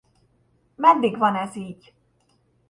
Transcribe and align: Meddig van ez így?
Meddig 0.77 1.17
van 1.17 1.35
ez 1.35 1.55
így? 1.55 1.93